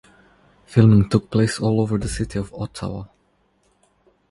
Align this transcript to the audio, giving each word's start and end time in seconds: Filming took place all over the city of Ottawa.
Filming 0.65 1.09
took 1.09 1.29
place 1.29 1.59
all 1.59 1.79
over 1.79 1.99
the 1.99 2.07
city 2.07 2.39
of 2.39 2.51
Ottawa. 2.55 3.03